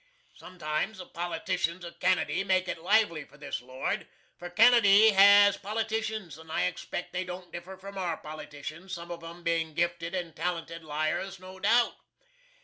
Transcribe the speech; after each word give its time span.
Sometimes 0.33 0.97
the 0.97 1.05
politicians 1.05 1.85
of 1.85 1.99
Canady 1.99 2.43
make 2.43 2.67
it 2.67 2.81
lively 2.81 3.23
for 3.23 3.37
this 3.37 3.61
lord 3.61 4.07
for 4.35 4.49
Canady 4.49 5.11
has 5.11 5.57
politicians, 5.57 6.39
and 6.39 6.51
I 6.51 6.63
expect 6.63 7.13
they 7.13 7.23
don't 7.23 7.51
differ 7.51 7.77
from 7.77 7.99
our 7.99 8.17
politicians, 8.17 8.93
some 8.93 9.11
of 9.11 9.23
'em 9.23 9.43
bein' 9.43 9.75
gifted 9.75 10.15
and 10.15 10.35
talented 10.35 10.83
liars, 10.83 11.39
no 11.39 11.59
doubt. 11.59 11.97